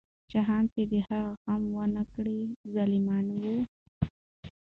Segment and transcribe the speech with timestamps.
[0.31, 2.27] شاهان چې د هغې غم ونه کړ،
[2.73, 3.57] ظالمان وو.